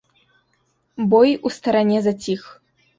[1.13, 2.53] Бой у старане заціх.